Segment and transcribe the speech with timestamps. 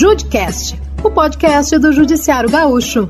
[0.00, 3.08] Judcast, o podcast do Judiciário Gaúcho.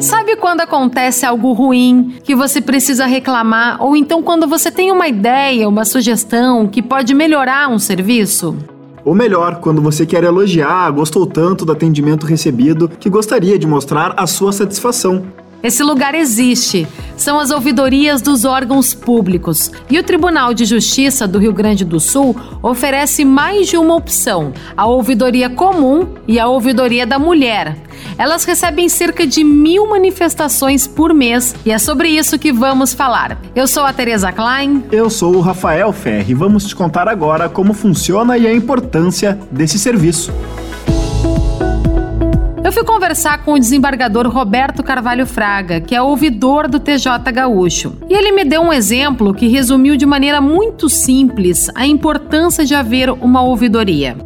[0.00, 5.06] Sabe quando acontece algo ruim que você precisa reclamar, ou então quando você tem uma
[5.06, 8.56] ideia, uma sugestão que pode melhorar um serviço?
[9.04, 14.14] Ou melhor, quando você quer elogiar, gostou tanto do atendimento recebido que gostaria de mostrar
[14.16, 15.26] a sua satisfação.
[15.64, 16.86] Esse lugar existe.
[17.16, 19.72] São as ouvidorias dos órgãos públicos.
[19.88, 24.52] E o Tribunal de Justiça do Rio Grande do Sul oferece mais de uma opção:
[24.76, 27.78] a ouvidoria comum e a ouvidoria da mulher.
[28.18, 33.40] Elas recebem cerca de mil manifestações por mês e é sobre isso que vamos falar.
[33.56, 34.84] Eu sou a Tereza Klein.
[34.92, 39.78] Eu sou o Rafael Ferri vamos te contar agora como funciona e a importância desse
[39.78, 40.30] serviço.
[42.64, 47.92] Eu fui conversar com o desembargador Roberto Carvalho Fraga, que é ouvidor do TJ Gaúcho.
[48.08, 52.74] E ele me deu um exemplo que resumiu de maneira muito simples a importância de
[52.74, 54.16] haver uma ouvidoria.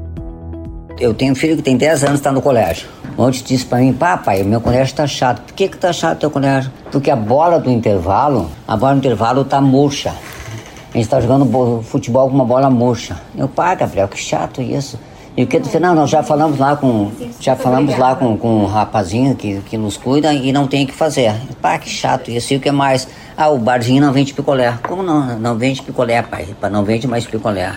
[1.00, 2.88] Eu tenho um filho que tem 10 anos e está no colégio.
[3.18, 5.42] Ontem disse para mim, papai, meu colégio está chato.
[5.42, 6.70] Por que que tá chato o teu colégio?
[6.92, 10.10] Porque a bola do intervalo, a bola do intervalo tá murcha.
[10.10, 13.16] A gente está jogando futebol com uma bola murcha.
[13.36, 14.96] Eu, pai, Gabriel, que chato isso.
[15.38, 15.80] E o que tu fez?
[15.80, 17.12] Não, nós já falamos lá com.
[17.38, 20.88] Já falamos lá com, com um rapazinho que, que nos cuida e não tem o
[20.88, 21.32] que fazer.
[21.62, 22.52] Pá, que chato isso.
[22.52, 23.06] E o que mais?
[23.36, 24.76] Ah, o barzinho não vende picolé.
[24.82, 25.38] Como não?
[25.38, 26.48] Não vende picolé, pai.
[26.72, 27.72] Não vende mais picolé.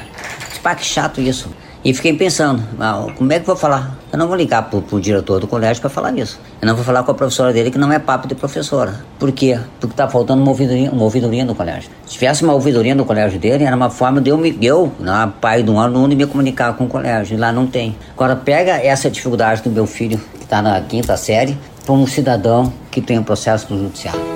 [0.64, 1.52] Pá, que chato isso.
[1.84, 3.98] E fiquei pensando, ah, como é que eu vou falar?
[4.14, 6.40] Eu não vou ligar pro, pro diretor do colégio para falar isso.
[6.62, 9.04] Eu não vou falar com a professora dele que não é papo de professora.
[9.18, 9.60] Por quê?
[9.80, 11.90] Porque tá faltando uma ouvidoria, uma ouvidoria no colégio.
[12.06, 15.32] Se tivesse uma ouvidoria no colégio dele, era uma forma de eu, me, eu né,
[15.42, 17.36] pai de um aluno, me comunicar com o colégio.
[17.36, 17.96] E lá não tem.
[18.14, 22.72] Agora pega essa dificuldade do meu filho, que está na quinta série, para um cidadão
[22.92, 24.31] que tem um processo no judiciário.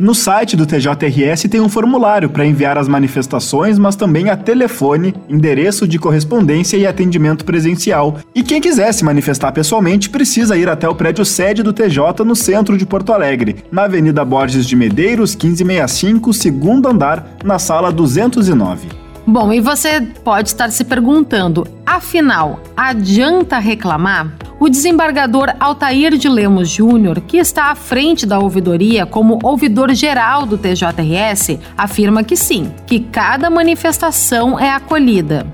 [0.00, 5.12] No site do TJRS tem um formulário para enviar as manifestações, mas também a telefone,
[5.28, 8.18] endereço de correspondência e atendimento presencial.
[8.32, 12.36] E quem quiser se manifestar pessoalmente precisa ir até o prédio sede do TJ no
[12.36, 18.88] centro de Porto Alegre, na Avenida Borges de Medeiros, 1565, segundo andar, na sala 209.
[19.26, 24.32] Bom, e você pode estar se perguntando, afinal, adianta reclamar?
[24.68, 30.44] O desembargador Altair de Lemos Júnior, que está à frente da ouvidoria como ouvidor geral
[30.44, 35.46] do TJRS, afirma que sim, que cada manifestação é acolhida.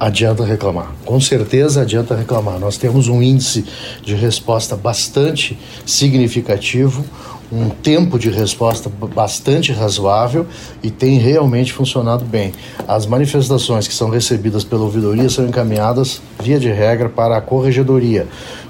[0.00, 2.58] Adianta reclamar, com certeza adianta reclamar.
[2.58, 3.66] Nós temos um índice
[4.02, 7.04] de resposta bastante significativo,
[7.50, 10.46] um tempo de resposta bastante razoável
[10.82, 12.52] e tem realmente funcionado bem.
[12.86, 18.26] As manifestações que são recebidas pela ouvidoria são encaminhadas, via de regra, para a corregedoria,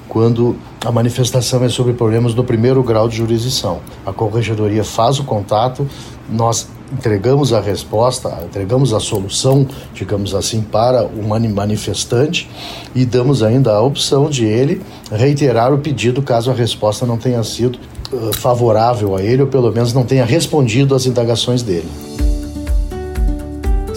[0.09, 3.81] quando a manifestação é sobre problemas do primeiro grau de jurisdição.
[4.07, 5.89] A corregedoria faz o contato,
[6.31, 12.49] nós entregamos a resposta, entregamos a solução, digamos assim, para o manifestante
[12.95, 14.81] e damos ainda a opção de ele
[15.13, 17.79] reiterar o pedido caso a resposta não tenha sido
[18.35, 21.89] favorável a ele ou pelo menos não tenha respondido às indagações dele.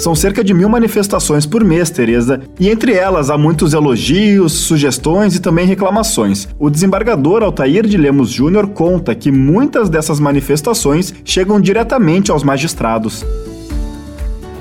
[0.02, 5.36] São cerca de mil manifestações por mês, Tereza, e entre elas há muitos elogios, sugestões
[5.36, 6.48] e também reclamações.
[6.58, 13.24] O desembargador Altair de Lemos Júnior conta que muitas dessas manifestações chegam diretamente aos magistrados.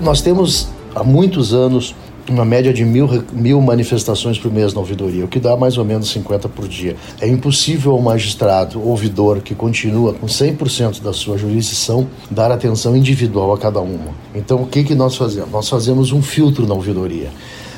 [0.03, 1.95] Nós temos há muitos anos
[2.31, 5.85] uma média de mil, mil manifestações por mês na ouvidoria, o que dá mais ou
[5.85, 6.97] menos 50 por dia.
[7.21, 13.53] É impossível ao magistrado, ouvidor, que continua com 100% da sua jurisdição, dar atenção individual
[13.53, 14.15] a cada uma.
[14.35, 15.51] Então, o que, que nós fazemos?
[15.51, 17.31] Nós fazemos um filtro na ouvidoria.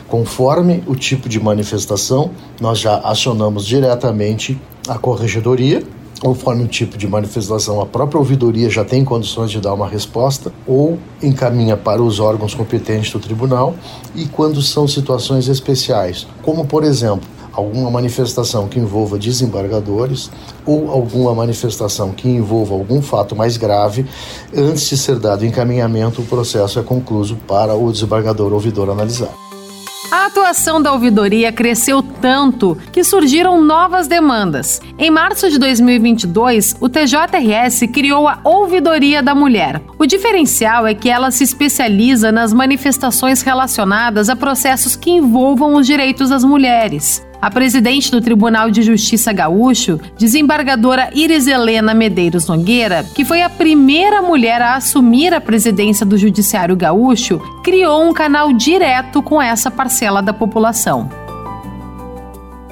[0.06, 2.30] Conforme o tipo de manifestação,
[2.60, 5.82] nós já acionamos diretamente a corregedoria,
[6.22, 10.52] conforme o tipo de manifestação, a própria ouvidoria já tem condições de dar uma resposta
[10.64, 13.74] ou encaminha para os órgãos competentes do tribunal
[14.14, 20.30] e quando são situações especiais, como por exemplo, alguma manifestação que envolva desembargadores
[20.64, 24.06] ou alguma manifestação que envolva algum fato mais grave,
[24.56, 29.51] antes de ser dado encaminhamento, o processo é concluído para o desembargador ouvidor analisar.
[30.12, 34.78] A atuação da ouvidoria cresceu tanto que surgiram novas demandas.
[34.98, 39.80] Em março de 2022, o TJRS criou a Ouvidoria da Mulher.
[39.98, 45.86] O diferencial é que ela se especializa nas manifestações relacionadas a processos que envolvam os
[45.86, 47.26] direitos das mulheres.
[47.42, 53.50] A presidente do Tribunal de Justiça Gaúcho, desembargadora Iris Helena Medeiros Nogueira, que foi a
[53.50, 59.72] primeira mulher a assumir a presidência do Judiciário Gaúcho, criou um canal direto com essa
[59.72, 61.10] parcela da população.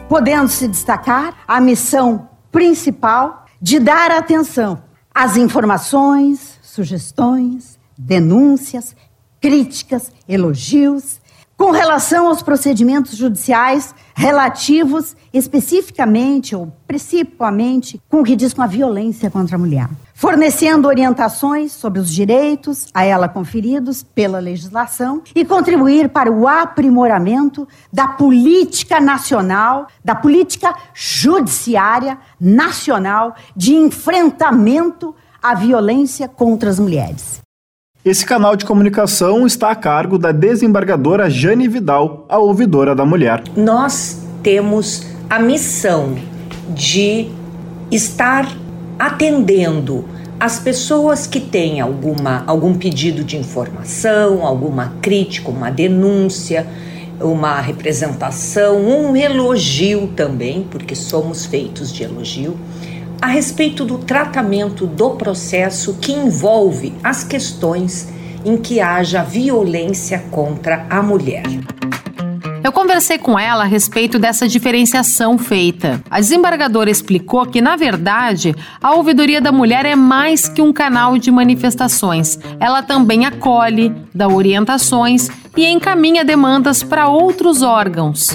[0.08, 8.94] Podendo se destacar a missão principal de dar atenção às informações, sugestões, denúncias,
[9.40, 11.19] críticas, elogios.
[11.60, 18.66] Com relação aos procedimentos judiciais relativos especificamente ou principalmente com o que diz com a
[18.66, 25.44] violência contra a mulher, fornecendo orientações sobre os direitos a ela conferidos pela legislação e
[25.44, 36.26] contribuir para o aprimoramento da política nacional, da política judiciária nacional de enfrentamento à violência
[36.26, 37.39] contra as mulheres.
[38.02, 43.42] Esse canal de comunicação está a cargo da desembargadora Jane Vidal, a ouvidora da mulher.
[43.54, 46.16] Nós temos a missão
[46.70, 47.28] de
[47.90, 48.50] estar
[48.98, 50.06] atendendo
[50.40, 56.66] as pessoas que têm alguma, algum pedido de informação, alguma crítica, uma denúncia,
[57.20, 62.56] uma representação, um elogio também, porque somos feitos de elogio
[63.20, 68.08] a respeito do tratamento do processo que envolve as questões
[68.44, 71.44] em que haja violência contra a mulher.
[72.62, 76.02] Eu conversei com ela a respeito dessa diferenciação feita.
[76.10, 81.16] A desembargadora explicou que, na verdade, a ouvidoria da mulher é mais que um canal
[81.16, 82.38] de manifestações.
[82.58, 88.28] Ela também acolhe, dá orientações e encaminha demandas para outros órgãos.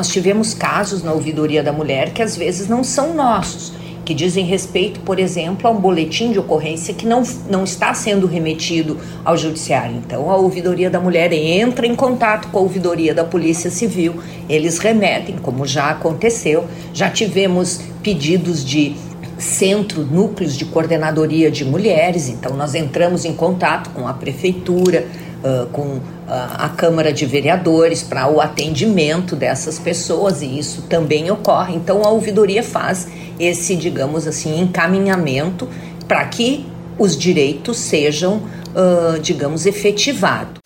[0.00, 3.70] Nós tivemos casos na ouvidoria da mulher que às vezes não são nossos,
[4.02, 8.26] que dizem respeito, por exemplo, a um boletim de ocorrência que não, não está sendo
[8.26, 9.94] remetido ao judiciário.
[9.96, 14.14] Então, a ouvidoria da mulher entra em contato com a ouvidoria da Polícia Civil,
[14.48, 16.64] eles remetem, como já aconteceu.
[16.94, 18.96] Já tivemos pedidos de
[19.36, 25.06] centro, núcleos de coordenadoria de mulheres, então nós entramos em contato com a prefeitura,
[25.42, 31.74] uh, com a Câmara de Vereadores para o atendimento dessas pessoas e isso também ocorre.
[31.74, 33.08] Então a ouvidoria faz
[33.38, 35.68] esse, digamos assim, encaminhamento
[36.06, 36.66] para que
[36.98, 40.60] os direitos sejam, uh, digamos, efetivados.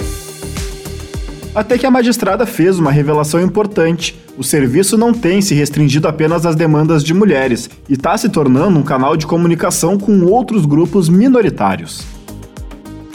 [1.55, 4.19] Até que a magistrada fez uma revelação importante.
[4.37, 8.77] O serviço não tem se restringido apenas às demandas de mulheres e está se tornando
[8.79, 12.14] um canal de comunicação com outros grupos minoritários.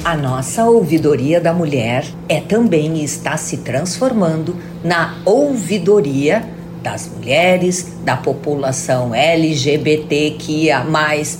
[0.03, 6.47] A nossa ouvidoria da mulher é também está se transformando na ouvidoria
[6.81, 10.85] das mulheres, da população LGBTQIA,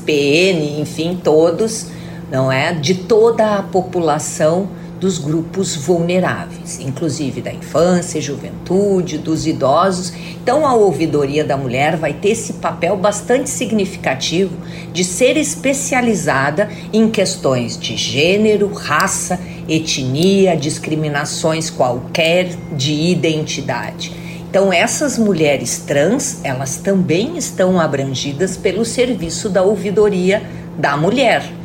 [0.06, 1.88] PN, enfim, todos,
[2.30, 2.74] não é?
[2.74, 4.68] De toda a população
[5.00, 10.12] dos grupos vulneráveis, inclusive da infância, juventude, dos idosos.
[10.42, 14.56] Então, a ouvidoria da mulher vai ter esse papel bastante significativo
[14.92, 24.12] de ser especializada em questões de gênero, raça, etnia, discriminações qualquer de identidade.
[24.50, 30.42] Então, essas mulheres trans, elas também estão abrangidas pelo serviço da ouvidoria
[30.78, 31.59] da mulher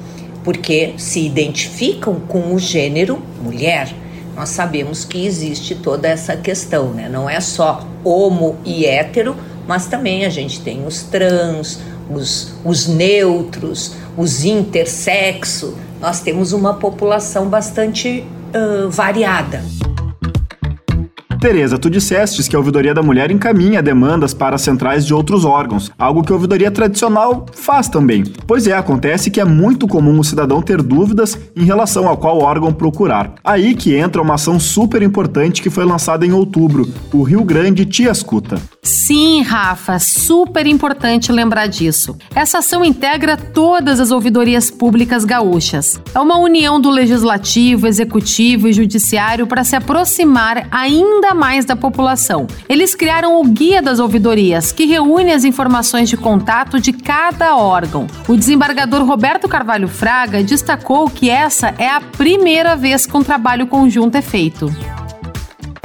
[0.44, 3.92] porque se identificam com o gênero mulher.
[4.36, 7.08] Nós sabemos que existe toda essa questão, né?
[7.08, 9.34] Não é só homo e hétero,
[9.66, 11.80] mas também a gente tem os trans,
[12.10, 15.74] os, os neutros, os intersexo.
[16.00, 18.24] Nós temos uma população bastante
[18.54, 19.62] uh, variada.
[21.44, 25.92] Tereza, tu dissestes que a ouvidoria da mulher encaminha demandas para centrais de outros órgãos,
[25.98, 28.24] algo que a ouvidoria tradicional faz também.
[28.46, 32.38] Pois é, acontece que é muito comum o cidadão ter dúvidas em relação a qual
[32.38, 33.34] órgão procurar.
[33.44, 37.84] Aí que entra uma ação super importante que foi lançada em outubro, o Rio Grande
[37.84, 38.58] Te Escuta.
[38.82, 42.16] Sim, Rafa, super importante lembrar disso.
[42.34, 46.00] Essa ação integra todas as ouvidorias públicas gaúchas.
[46.14, 52.46] É uma união do legislativo, executivo e judiciário para se aproximar ainda mais da população.
[52.68, 58.06] Eles criaram o Guia das Ouvidorias, que reúne as informações de contato de cada órgão.
[58.28, 63.66] O desembargador Roberto Carvalho Fraga destacou que essa é a primeira vez que um trabalho
[63.66, 64.72] conjunto é feito.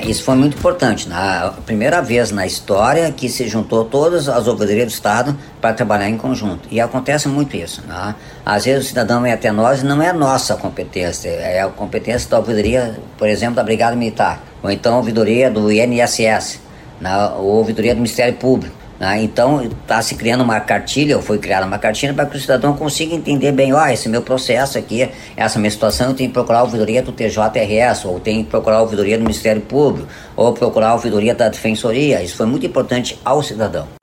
[0.04, 1.08] Isso foi muito importante.
[1.12, 6.10] A primeira vez na história que se juntou todas as ouvidorias do Estado para trabalhar
[6.10, 6.68] em conjunto.
[6.72, 7.84] E acontece muito isso.
[7.88, 8.16] Né?
[8.46, 12.30] Às vezes o cidadão vem até nós e não é nossa competência, é a competência
[12.30, 16.60] da ouvidoria, por exemplo, da Brigada Militar ou então a ouvidoria do INSS,
[17.00, 18.76] na, ou ouvidoria do Ministério Público.
[19.00, 19.24] Né?
[19.24, 22.76] Então está se criando uma cartilha, ou foi criada uma cartilha para que o cidadão
[22.76, 26.34] consiga entender bem, ó, oh, esse meu processo aqui, essa minha situação, eu tenho que
[26.34, 30.52] procurar a ouvidoria do TJRS, ou tenho que procurar a ouvidoria do Ministério Público, ou
[30.54, 32.22] procurar a ouvidoria da Defensoria.
[32.22, 33.99] Isso foi muito importante ao cidadão.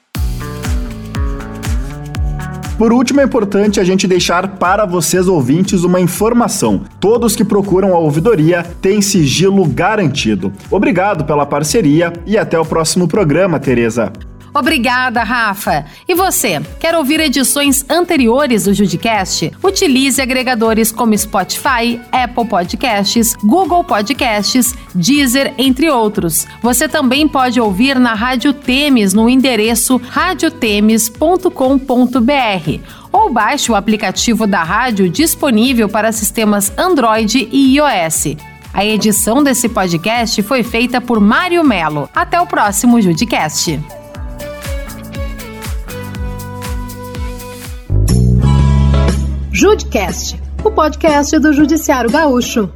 [2.79, 6.83] Por último, é importante a gente deixar para vocês ouvintes uma informação.
[7.01, 10.53] Todos que procuram a ouvidoria têm sigilo garantido.
[10.71, 14.13] Obrigado pela parceria e até o próximo programa, Tereza.
[14.55, 15.85] Obrigada, Rafa.
[16.09, 19.53] E você, quer ouvir edições anteriores do Judicast?
[19.63, 26.47] Utilize agregadores como Spotify, Apple Podcasts, Google Podcasts, Deezer, entre outros.
[26.63, 34.63] Você também pode ouvir na Rádio Temes no endereço radiotemes.com.br ou baixe o aplicativo da
[34.63, 38.37] rádio disponível para sistemas Android e iOS.
[38.75, 42.11] A edição desse podcast foi feita por Mário Melo.
[42.15, 43.81] Até o próximo Judicast.
[49.59, 52.71] Judicast, o podcast do Judiciário Gaúcho.